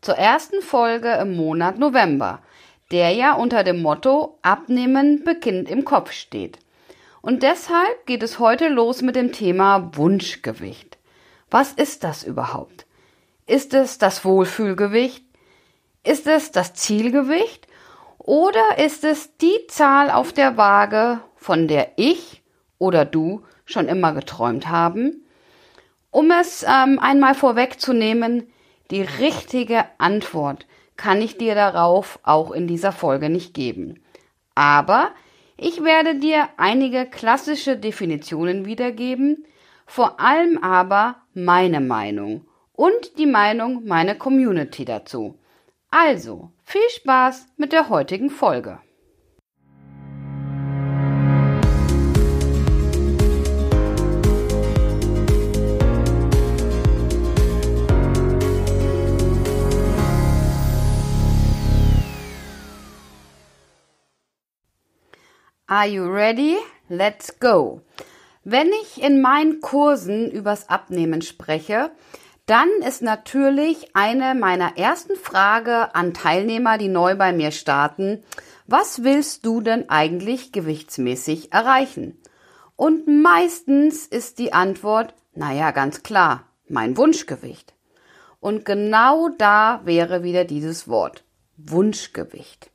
[0.00, 2.40] zur ersten Folge im Monat November,
[2.90, 6.58] der ja unter dem Motto Abnehmen beginnt im Kopf steht.
[7.22, 10.98] Und deshalb geht es heute los mit dem Thema Wunschgewicht.
[11.50, 12.86] Was ist das überhaupt?
[13.46, 15.24] Ist es das Wohlfühlgewicht?
[16.02, 17.66] Ist es das Zielgewicht?
[18.18, 22.42] Oder ist es die Zahl auf der Waage, von der ich
[22.78, 25.24] oder du schon immer geträumt haben?
[26.10, 28.50] Um es ähm, einmal vorwegzunehmen,
[28.90, 34.02] die richtige Antwort kann ich dir darauf auch in dieser Folge nicht geben.
[34.54, 35.10] Aber
[35.56, 39.46] ich werde dir einige klassische Definitionen wiedergeben,
[39.86, 45.38] vor allem aber meine Meinung und die Meinung meiner Community dazu.
[45.90, 48.80] Also, viel Spaß mit der heutigen Folge.
[65.72, 66.56] Are you ready?
[66.88, 67.82] Let's go.
[68.42, 71.92] Wenn ich in meinen Kursen übers Abnehmen spreche,
[72.46, 78.24] dann ist natürlich eine meiner ersten Frage an Teilnehmer, die neu bei mir starten,
[78.66, 82.18] was willst du denn eigentlich gewichtsmäßig erreichen?
[82.74, 87.74] Und meistens ist die Antwort, naja, ganz klar, mein Wunschgewicht.
[88.40, 91.22] Und genau da wäre wieder dieses Wort,
[91.56, 92.69] Wunschgewicht.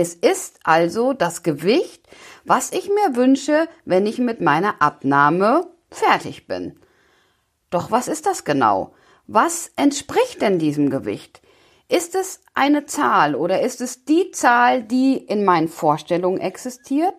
[0.00, 2.06] Es ist also das Gewicht,
[2.44, 6.78] was ich mir wünsche, wenn ich mit meiner Abnahme fertig bin.
[7.70, 8.94] Doch was ist das genau?
[9.26, 11.42] Was entspricht denn diesem Gewicht?
[11.88, 17.16] Ist es eine Zahl oder ist es die Zahl, die in meinen Vorstellungen existiert?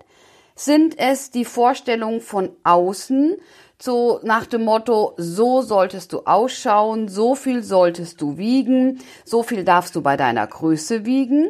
[0.56, 3.36] Sind es die Vorstellungen von außen,
[3.78, 9.66] so nach dem Motto, so solltest du ausschauen, so viel solltest du wiegen, so viel
[9.66, 11.50] darfst du bei deiner Größe wiegen?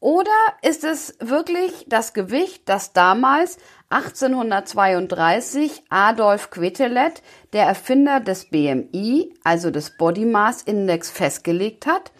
[0.00, 0.30] Oder
[0.62, 3.58] ist es wirklich das Gewicht, das damals
[3.90, 7.22] 1832 Adolf Quetelet,
[7.52, 12.12] der Erfinder des BMI, also des Body Mass Index, festgelegt hat?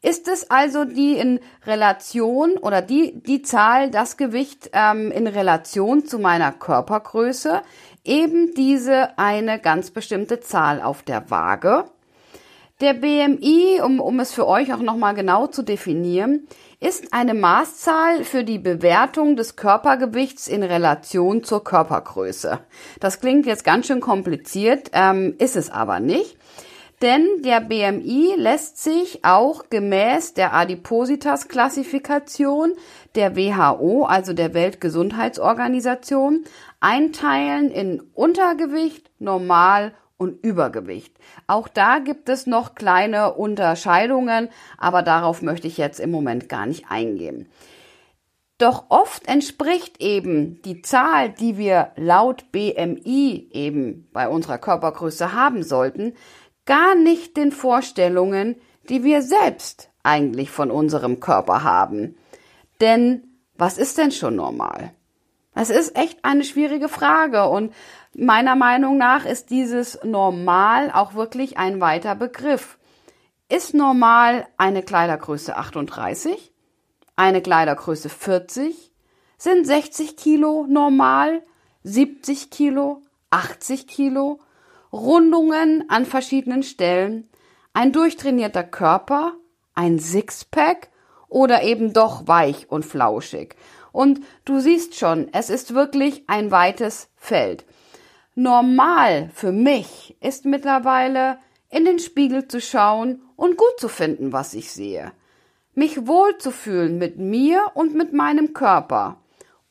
[0.00, 6.04] Ist es also die in Relation oder die, die Zahl, das Gewicht ähm, in Relation
[6.04, 7.62] zu meiner Körpergröße,
[8.04, 11.86] eben diese eine ganz bestimmte Zahl auf der Waage?
[12.80, 16.48] Der BMI, um, um es für euch auch nochmal genau zu definieren,
[16.84, 22.60] ist eine Maßzahl für die Bewertung des Körpergewichts in Relation zur Körpergröße.
[23.00, 26.36] Das klingt jetzt ganz schön kompliziert, ähm, ist es aber nicht.
[27.00, 32.74] Denn der BMI lässt sich auch gemäß der Adipositas-Klassifikation
[33.14, 36.44] der WHO, also der Weltgesundheitsorganisation,
[36.80, 39.94] einteilen in Untergewicht, Normal
[40.24, 41.16] und Übergewicht.
[41.46, 44.48] Auch da gibt es noch kleine Unterscheidungen,
[44.78, 47.48] aber darauf möchte ich jetzt im Moment gar nicht eingehen.
[48.58, 55.62] Doch oft entspricht eben die Zahl, die wir laut BMI eben bei unserer Körpergröße haben
[55.62, 56.14] sollten,
[56.64, 58.56] gar nicht den Vorstellungen,
[58.88, 62.16] die wir selbst eigentlich von unserem Körper haben.
[62.80, 63.24] Denn
[63.56, 64.92] was ist denn schon normal?
[65.54, 67.72] Das ist echt eine schwierige Frage und
[68.16, 72.78] Meiner Meinung nach ist dieses normal auch wirklich ein weiter Begriff.
[73.48, 76.52] Ist normal eine Kleidergröße 38?
[77.16, 78.92] Eine Kleidergröße 40?
[79.36, 81.42] Sind 60 Kilo normal?
[81.82, 83.02] 70 Kilo?
[83.30, 84.38] 80 Kilo?
[84.92, 87.28] Rundungen an verschiedenen Stellen?
[87.72, 89.32] Ein durchtrainierter Körper?
[89.74, 90.88] Ein Sixpack?
[91.28, 93.56] Oder eben doch weich und flauschig?
[93.94, 97.64] Und du siehst schon, es ist wirklich ein weites Feld.
[98.34, 101.38] Normal für mich ist mittlerweile
[101.70, 105.12] in den Spiegel zu schauen und gut zu finden, was ich sehe.
[105.74, 109.20] Mich wohlzufühlen mit mir und mit meinem Körper.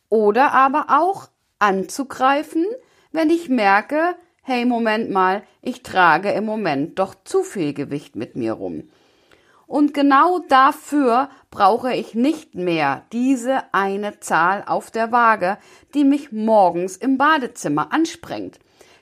[0.07, 1.27] Oder aber auch
[1.59, 2.65] anzugreifen,
[3.11, 8.37] wenn ich merke, hey, Moment mal, ich trage im Moment doch zu viel Gewicht mit
[8.37, 8.89] mir rum.
[9.73, 15.57] Und genau dafür brauche ich nicht mehr diese eine Zahl auf der Waage,
[15.95, 18.59] die mich morgens im Badezimmer ansprengt.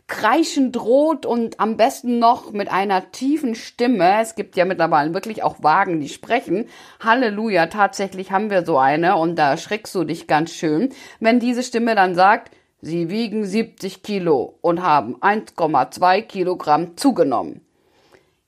[0.07, 4.21] kreischend rot und am besten noch mit einer tiefen Stimme.
[4.21, 6.69] Es gibt ja mittlerweile wirklich auch Wagen, die sprechen.
[7.01, 11.63] Halleluja, tatsächlich haben wir so eine und da schreckst du dich ganz schön, wenn diese
[11.63, 12.49] Stimme dann sagt,
[12.81, 17.59] sie wiegen 70 Kilo und haben 1,2 Kilogramm zugenommen.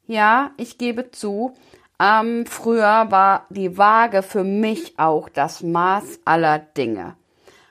[0.07, 1.53] Ja, ich gebe zu,
[1.99, 7.15] ähm, früher war die Waage für mich auch das Maß aller Dinge.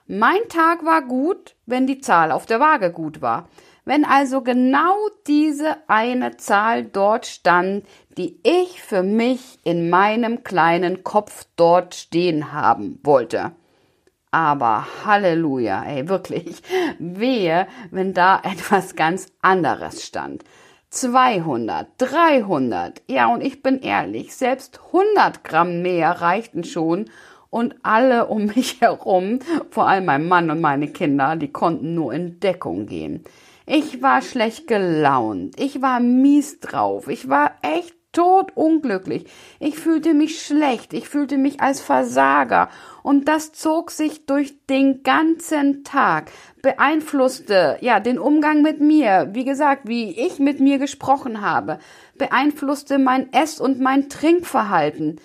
[0.07, 3.49] Mein Tag war gut, wenn die Zahl auf der Waage gut war.
[3.85, 4.95] Wenn also genau
[5.27, 7.85] diese eine Zahl dort stand,
[8.17, 13.53] die ich für mich in meinem kleinen Kopf dort stehen haben wollte.
[14.31, 16.63] Aber Halleluja, ey, wirklich,
[16.99, 20.45] wehe, wenn da etwas ganz anderes stand.
[20.93, 27.07] 200, 300, ja, und ich bin ehrlich, selbst 100 Gramm mehr reichten schon,
[27.49, 29.39] und alle um mich herum,
[29.71, 33.25] vor allem mein Mann und meine Kinder, die konnten nur in Deckung gehen.
[33.65, 35.59] Ich war schlecht gelaunt.
[35.59, 37.09] Ich war mies drauf.
[37.09, 39.27] Ich war echt totunglücklich.
[39.59, 40.93] Ich fühlte mich schlecht.
[40.93, 42.69] Ich fühlte mich als Versager.
[43.03, 46.31] Und das zog sich durch den ganzen Tag,
[46.63, 49.31] beeinflusste, ja, den Umgang mit mir.
[49.33, 51.79] Wie gesagt, wie ich mit mir gesprochen habe,
[52.17, 55.21] beeinflusste mein Ess- und mein Trinkverhalten.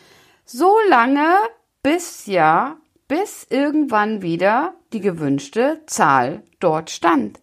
[0.45, 1.35] So lange,
[1.83, 7.39] bis ja, bis irgendwann wieder die gewünschte Zahl dort stand.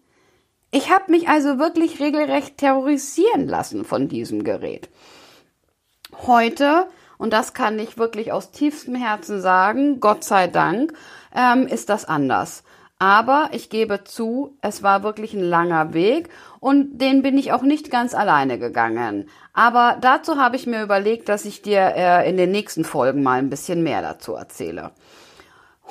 [0.71, 4.89] Ich habe mich also wirklich regelrecht terrorisieren lassen von diesem Gerät.
[6.23, 10.93] Heute, und das kann ich wirklich aus tiefstem Herzen sagen, Gott sei Dank,
[11.35, 12.63] ähm, ist das anders.
[12.97, 16.29] Aber ich gebe zu, es war wirklich ein langer Weg
[16.61, 19.29] und den bin ich auch nicht ganz alleine gegangen.
[19.53, 23.39] Aber dazu habe ich mir überlegt, dass ich dir äh, in den nächsten Folgen mal
[23.39, 24.91] ein bisschen mehr dazu erzähle.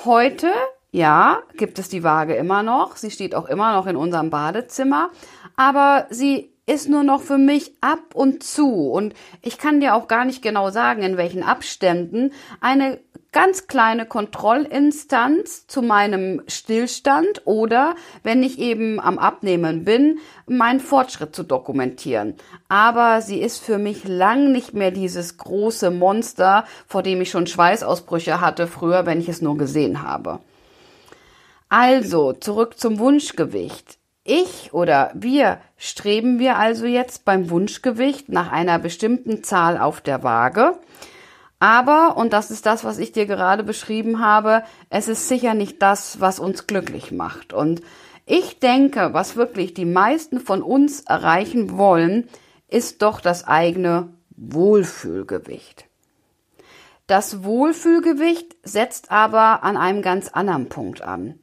[0.05, 0.49] Heute
[0.95, 2.95] ja, gibt es die Waage immer noch.
[2.95, 5.11] Sie steht auch immer noch in unserem Badezimmer.
[5.57, 8.91] Aber sie ist nur noch für mich ab und zu.
[8.91, 13.01] Und ich kann dir auch gar nicht genau sagen, in welchen Abständen eine
[13.33, 21.35] ganz kleine Kontrollinstanz zu meinem Stillstand oder, wenn ich eben am Abnehmen bin, meinen Fortschritt
[21.35, 22.35] zu dokumentieren.
[22.69, 27.49] Aber sie ist für mich lang nicht mehr dieses große Monster, vor dem ich schon
[27.49, 30.39] Schweißausbrüche hatte früher, wenn ich es nur gesehen habe.
[31.69, 33.99] Also, zurück zum Wunschgewicht.
[34.27, 40.23] Ich oder wir streben wir also jetzt beim Wunschgewicht nach einer bestimmten Zahl auf der
[40.23, 40.79] Waage.
[41.61, 45.83] Aber, und das ist das, was ich dir gerade beschrieben habe, es ist sicher nicht
[45.83, 47.53] das, was uns glücklich macht.
[47.53, 47.83] Und
[48.25, 52.29] ich denke, was wirklich die meisten von uns erreichen wollen,
[52.69, 55.85] ist doch das eigene Wohlfühlgewicht.
[57.07, 61.39] Das Wohlfühlgewicht setzt aber an einem ganz anderen Punkt an.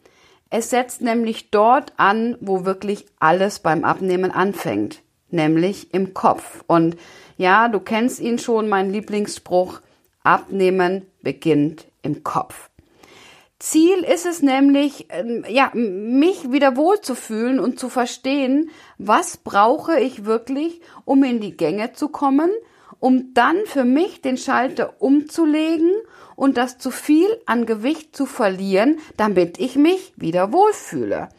[0.53, 6.63] Es setzt nämlich dort an, wo wirklich alles beim Abnehmen anfängt, nämlich im Kopf.
[6.67, 6.97] Und
[7.37, 9.79] ja, du kennst ihn schon, mein Lieblingsspruch,
[10.23, 12.69] Abnehmen beginnt im Kopf.
[13.59, 20.25] Ziel ist es nämlich, ähm, ja, mich wieder wohlzufühlen und zu verstehen, was brauche ich
[20.25, 22.51] wirklich, um in die Gänge zu kommen,
[22.99, 25.91] um dann für mich den Schalter umzulegen
[26.41, 31.29] und das zu viel an Gewicht zu verlieren, damit ich mich wieder wohlfühle.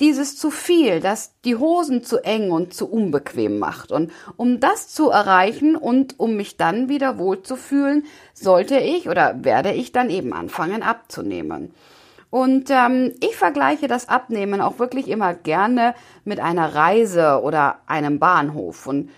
[0.00, 3.90] Dieses zu viel, das die Hosen zu eng und zu unbequem macht.
[3.90, 9.72] Und um das zu erreichen und um mich dann wieder wohlzufühlen, sollte ich oder werde
[9.72, 11.72] ich dann eben anfangen abzunehmen.
[12.28, 15.94] Und ähm, ich vergleiche das Abnehmen auch wirklich immer gerne
[16.26, 18.86] mit einer Reise oder einem Bahnhof.
[18.86, 19.08] Und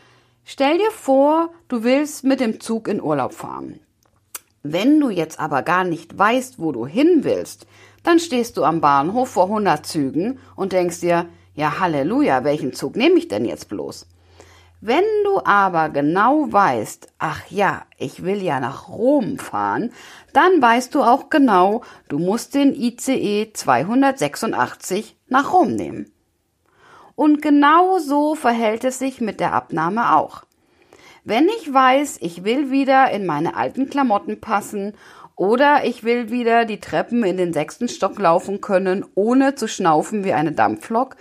[0.44, 3.80] stell dir vor, du willst mit dem Zug in Urlaub fahren.
[4.62, 7.66] Wenn du jetzt aber gar nicht weißt, wo du hin willst,
[8.04, 12.96] dann stehst du am Bahnhof vor 100 Zügen und denkst dir, ja Halleluja, welchen Zug
[12.96, 14.06] nehme ich denn jetzt bloß?
[14.80, 19.92] Wenn du aber genau weißt, ach ja, ich will ja nach Rom fahren,
[20.32, 26.12] dann weißt du auch genau, du musst den ICE 286 nach Rom nehmen.
[27.14, 30.42] Und genau so verhält es sich mit der Abnahme auch.
[31.24, 34.94] Wenn ich weiß, ich will wieder in meine alten Klamotten passen
[35.36, 40.24] oder ich will wieder die Treppen in den sechsten Stock laufen können, ohne zu schnaufen
[40.24, 41.16] wie eine Dampflok,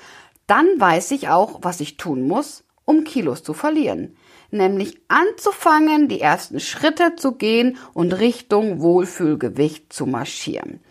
[0.47, 4.17] dann weiß ich auch, was ich tun muss, um Kilos zu verlieren.
[4.49, 10.81] Nämlich anzufangen, die ersten Schritte zu gehen und Richtung Wohlfühlgewicht zu marschieren.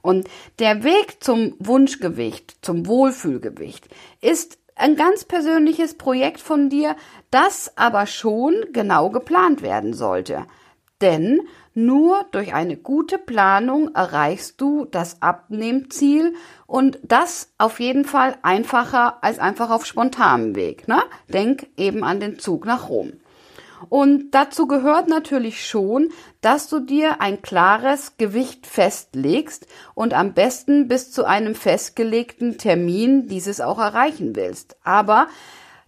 [0.00, 0.26] Und
[0.58, 3.88] der Weg zum Wunschgewicht, zum Wohlfühlgewicht
[4.20, 6.96] ist ein ganz persönliches Projekt von dir,
[7.30, 10.46] das aber schon genau geplant werden sollte.
[11.00, 11.40] Denn
[11.74, 16.34] nur durch eine gute Planung erreichst du das Abnehmziel
[16.66, 20.86] und das auf jeden Fall einfacher als einfach auf spontanem Weg.
[20.86, 21.02] Ne?
[21.28, 23.12] Denk eben an den Zug nach Rom.
[23.88, 30.88] Und dazu gehört natürlich schon, dass du dir ein klares Gewicht festlegst und am besten
[30.88, 34.76] bis zu einem festgelegten Termin dieses auch erreichen willst.
[34.84, 35.28] Aber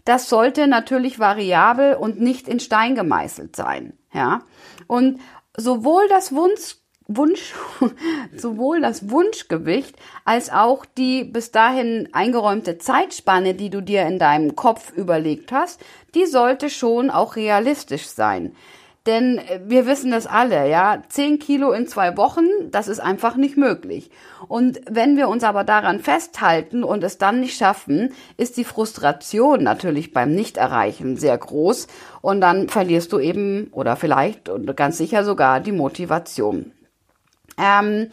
[0.05, 3.93] das sollte natürlich variabel und nicht in Stein gemeißelt sein.
[4.13, 4.43] Ja.
[4.87, 5.21] Und
[5.57, 6.77] sowohl das Wunsch,
[7.09, 7.55] Wunsch,
[8.37, 14.57] sowohl das Wunschgewicht als auch die bis dahin eingeräumte Zeitspanne, die du dir in deinem
[14.57, 15.81] Kopf überlegt hast,
[16.15, 18.53] die sollte schon auch realistisch sein.
[19.07, 23.37] Denn äh, wir wissen das alle, ja, zehn Kilo in zwei Wochen, das ist einfach
[23.37, 24.11] nicht möglich.
[24.49, 29.63] Und wenn wir uns aber daran festhalten und es dann nicht schaffen, ist die Frustration
[29.63, 31.87] natürlich beim Nichterreichen sehr groß
[32.21, 36.73] und dann verlierst du eben oder vielleicht und ganz sicher sogar die Motivation.
[37.59, 38.11] Ähm,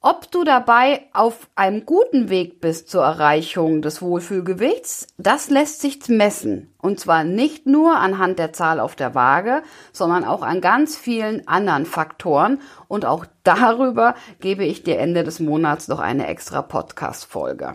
[0.00, 6.08] ob du dabei auf einem guten Weg bist zur Erreichung des Wohlfühlgewichts, das lässt sich
[6.08, 6.72] messen.
[6.80, 11.48] Und zwar nicht nur anhand der Zahl auf der Waage, sondern auch an ganz vielen
[11.48, 12.60] anderen Faktoren.
[12.86, 17.74] Und auch darüber gebe ich dir Ende des Monats noch eine extra Podcast-Folge.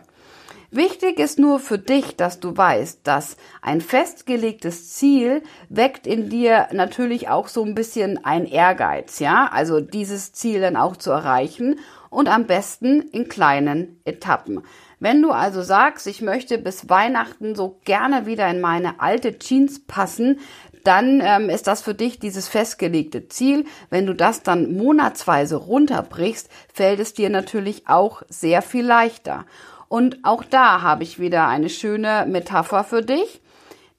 [0.76, 6.68] Wichtig ist nur für dich, dass du weißt, dass ein festgelegtes Ziel weckt in dir
[6.72, 9.52] natürlich auch so ein bisschen ein Ehrgeiz, ja?
[9.54, 11.78] Also dieses Ziel dann auch zu erreichen
[12.10, 14.64] und am besten in kleinen Etappen.
[15.00, 19.86] Wenn du also sagst, ich möchte bis Weihnachten so gerne wieder in meine alte Jeans
[19.86, 20.40] passen,
[20.84, 23.66] dann ähm, ist das für dich dieses festgelegte Ziel.
[23.92, 29.46] Wenn du das dann monatsweise runterbrichst, fällt es dir natürlich auch sehr viel leichter.
[29.94, 33.44] Und auch da habe ich wieder eine schöne Metapher für dich.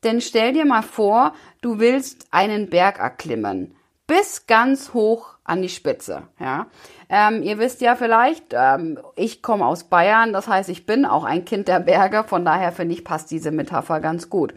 [0.02, 3.76] Denn stell dir mal vor, du willst einen Berg erklimmen.
[4.08, 6.24] Bis ganz hoch an die Spitze.
[6.40, 6.66] Ja,
[7.08, 11.22] ähm, ihr wisst ja vielleicht, ähm, ich komme aus Bayern, das heißt, ich bin auch
[11.22, 12.24] ein Kind der Berge.
[12.24, 14.52] Von daher finde ich passt diese Metapher ganz gut.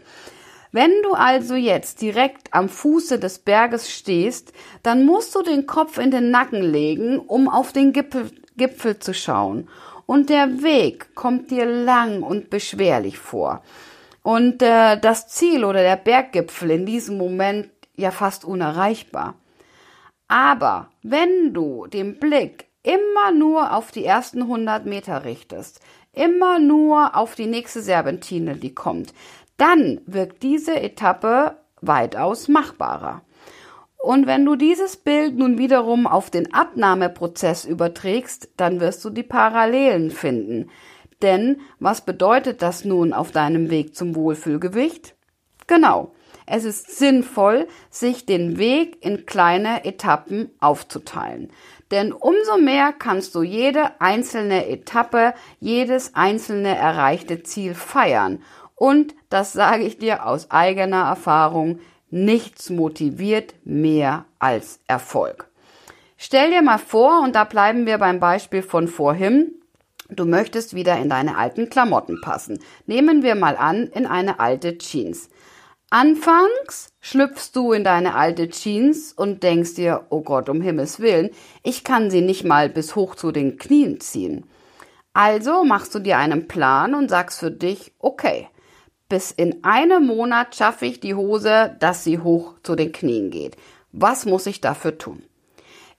[0.72, 4.52] Wenn du also jetzt direkt am Fuße des Berges stehst,
[4.82, 9.14] dann musst du den Kopf in den Nacken legen, um auf den Gipfel, Gipfel zu
[9.14, 9.68] schauen.
[10.08, 13.62] Und der Weg kommt dir lang und beschwerlich vor.
[14.22, 19.34] Und äh, das Ziel oder der Berggipfel in diesem Moment ja fast unerreichbar.
[20.26, 25.80] Aber wenn du den Blick immer nur auf die ersten 100 Meter richtest,
[26.14, 29.12] immer nur auf die nächste Serpentine, die kommt,
[29.58, 33.20] dann wirkt diese Etappe weitaus machbarer.
[34.00, 39.24] Und wenn du dieses Bild nun wiederum auf den Abnahmeprozess überträgst, dann wirst du die
[39.24, 40.70] Parallelen finden.
[41.20, 45.16] Denn was bedeutet das nun auf deinem Weg zum Wohlfühlgewicht?
[45.66, 46.12] Genau.
[46.50, 51.50] Es ist sinnvoll, sich den Weg in kleine Etappen aufzuteilen.
[51.90, 58.42] Denn umso mehr kannst du jede einzelne Etappe, jedes einzelne erreichte Ziel feiern.
[58.74, 65.48] Und das sage ich dir aus eigener Erfahrung, Nichts motiviert mehr als Erfolg.
[66.16, 69.52] Stell dir mal vor, und da bleiben wir beim Beispiel von vorhin,
[70.08, 72.58] du möchtest wieder in deine alten Klamotten passen.
[72.86, 75.28] Nehmen wir mal an, in eine alte Jeans.
[75.90, 81.30] Anfangs schlüpfst du in deine alte Jeans und denkst dir, oh Gott, um Himmels Willen,
[81.62, 84.44] ich kann sie nicht mal bis hoch zu den Knien ziehen.
[85.14, 88.48] Also machst du dir einen Plan und sagst für dich, okay,
[89.08, 93.56] bis in einem Monat schaffe ich die Hose, dass sie hoch zu den Knien geht.
[93.92, 95.22] Was muss ich dafür tun?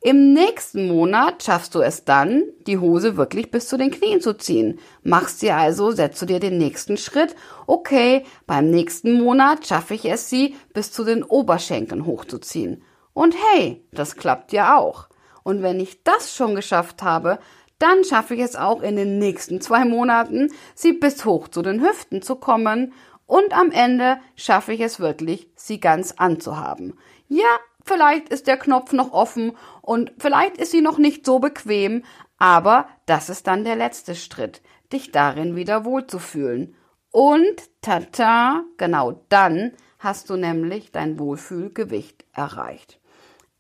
[0.01, 4.34] Im nächsten Monat schaffst du es dann, die Hose wirklich bis zu den Knien zu
[4.38, 4.80] ziehen.
[5.04, 7.36] Machst dir also, setzt du dir den nächsten Schritt.
[7.68, 12.82] Okay, beim nächsten Monat schaffe ich es, sie bis zu den Oberschenkeln hochzuziehen.
[13.13, 15.10] Und hey, das klappt ja auch.
[15.44, 17.39] Und wenn ich das schon geschafft habe,
[17.80, 21.82] dann schaffe ich es auch in den nächsten zwei Monaten, sie bis hoch zu den
[21.82, 22.94] Hüften zu kommen
[23.26, 26.98] und am Ende schaffe ich es wirklich, sie ganz anzuhaben.
[27.28, 32.04] Ja, vielleicht ist der Knopf noch offen und vielleicht ist sie noch nicht so bequem,
[32.38, 36.76] aber das ist dann der letzte Schritt, dich darin wieder wohlzufühlen.
[37.12, 43.00] Und tata, genau dann hast du nämlich dein Wohlfühlgewicht erreicht.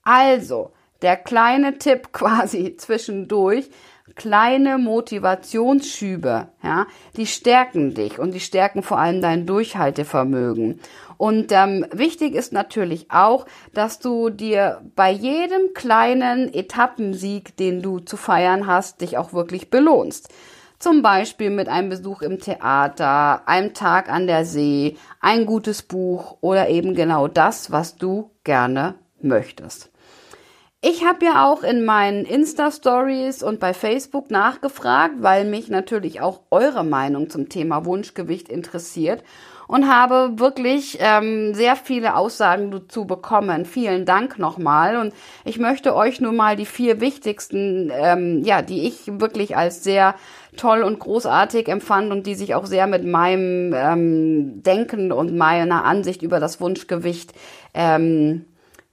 [0.03, 0.71] Also,
[1.01, 3.69] der kleine Tipp quasi zwischendurch,
[4.15, 6.87] kleine Motivationsschübe, ja,
[7.17, 10.79] die stärken dich und die stärken vor allem dein Durchhaltevermögen.
[11.17, 17.99] Und ähm, wichtig ist natürlich auch, dass du dir bei jedem kleinen Etappensieg, den du
[17.99, 20.29] zu feiern hast, dich auch wirklich belohnst.
[20.79, 26.37] Zum Beispiel mit einem Besuch im Theater, einem Tag an der See, ein gutes Buch
[26.39, 29.91] oder eben genau das, was du gerne möchtest.
[30.81, 36.39] Ich habe ja auch in meinen Insta-Stories und bei Facebook nachgefragt, weil mich natürlich auch
[36.51, 39.21] eure Meinung zum Thema Wunschgewicht interessiert
[39.67, 43.65] und habe wirklich ähm, sehr viele Aussagen dazu bekommen.
[43.65, 48.87] Vielen Dank nochmal und ich möchte euch nur mal die vier wichtigsten, ähm, ja, die
[48.87, 50.15] ich wirklich als sehr
[50.55, 55.83] toll und großartig empfand und die sich auch sehr mit meinem ähm, Denken und meiner
[55.83, 57.33] Ansicht über das Wunschgewicht
[57.73, 58.45] ähm,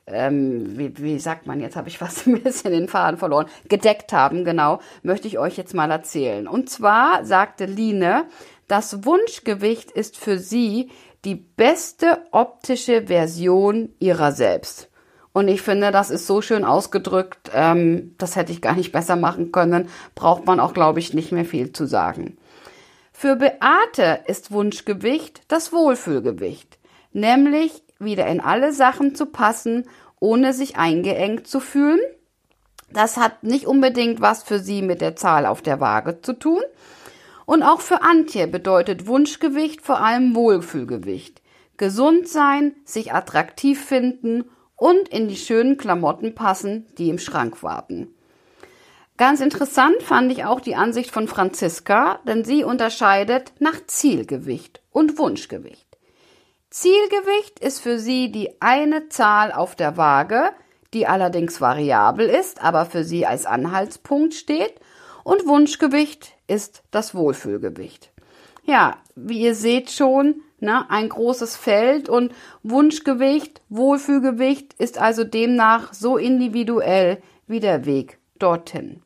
[0.06, 4.12] ähm, wie, wie sagt man, jetzt habe ich fast ein bisschen den Faden verloren, gedeckt
[4.12, 6.46] haben, genau, möchte ich euch jetzt mal erzählen.
[6.46, 8.24] Und zwar sagte Line,
[8.68, 10.90] das Wunschgewicht ist für sie
[11.24, 14.90] die beste optische Version ihrer selbst.
[15.32, 19.16] Und ich finde, das ist so schön ausgedrückt, ähm, das hätte ich gar nicht besser
[19.16, 22.38] machen können, braucht man auch, glaube ich, nicht mehr viel zu sagen.
[23.12, 26.78] Für Beate ist Wunschgewicht das Wohlfühlgewicht,
[27.12, 29.88] nämlich wieder in alle Sachen zu passen,
[30.20, 32.00] ohne sich eingeengt zu fühlen.
[32.92, 36.62] Das hat nicht unbedingt was für sie mit der Zahl auf der Waage zu tun.
[37.44, 41.42] Und auch für Antje bedeutet Wunschgewicht vor allem Wohlfühlgewicht.
[41.76, 44.44] Gesund sein, sich attraktiv finden
[44.76, 48.08] und in die schönen Klamotten passen, die im Schrank warten.
[49.16, 55.16] Ganz interessant fand ich auch die Ansicht von Franziska, denn sie unterscheidet nach Zielgewicht und
[55.18, 55.85] Wunschgewicht.
[56.78, 60.50] Zielgewicht ist für sie die eine Zahl auf der Waage,
[60.92, 64.74] die allerdings variabel ist, aber für sie als Anhaltspunkt steht.
[65.24, 68.12] Und Wunschgewicht ist das Wohlfühlgewicht.
[68.64, 75.94] Ja, wie ihr seht schon, ne, ein großes Feld und Wunschgewicht, Wohlfühlgewicht ist also demnach
[75.94, 79.00] so individuell wie der Weg dorthin.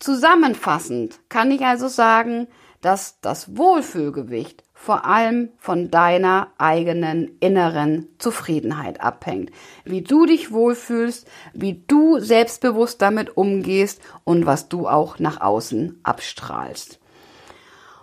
[0.00, 2.46] Zusammenfassend kann ich also sagen,
[2.82, 9.50] dass das Wohlfühlgewicht vor allem von deiner eigenen inneren Zufriedenheit abhängt.
[9.84, 15.98] Wie du dich wohlfühlst, wie du selbstbewusst damit umgehst und was du auch nach außen
[16.04, 17.00] abstrahlst.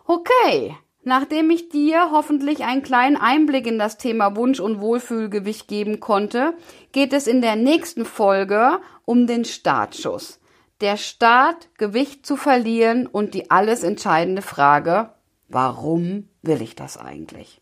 [0.06, 6.02] Okay, nachdem ich dir hoffentlich einen kleinen Einblick in das Thema Wunsch und Wohlfühlgewicht geben
[6.02, 6.56] konnte,
[6.92, 10.42] geht es in der nächsten Folge um den Startschuss.
[10.82, 15.12] Der Start, Gewicht zu verlieren und die alles entscheidende Frage,
[15.48, 17.62] warum will ich das eigentlich?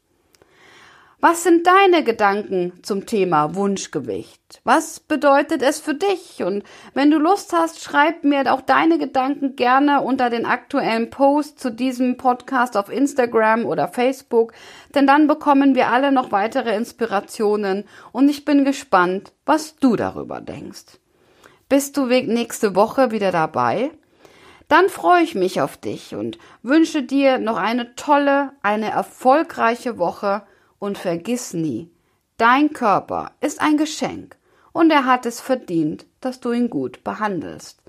[1.26, 4.60] Was sind deine Gedanken zum Thema Wunschgewicht?
[4.66, 6.44] Was bedeutet es für dich?
[6.44, 11.62] Und wenn du Lust hast, schreib mir auch deine Gedanken gerne unter den aktuellen Post
[11.62, 14.52] zu diesem Podcast auf Instagram oder Facebook,
[14.96, 20.42] denn dann bekommen wir alle noch weitere Inspirationen und ich bin gespannt, was du darüber
[20.42, 21.00] denkst.
[21.70, 23.92] Bist du nächste Woche wieder dabei?
[24.74, 30.42] Dann freue ich mich auf dich und wünsche dir noch eine tolle, eine erfolgreiche Woche
[30.80, 31.92] und vergiss nie,
[32.38, 34.36] dein Körper ist ein Geschenk
[34.72, 37.84] und er hat es verdient, dass du ihn gut behandelst.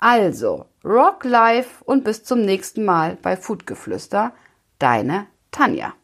[0.00, 4.32] Also, Rock Life und bis zum nächsten Mal bei Foodgeflüster,
[4.80, 5.94] deine Tanja.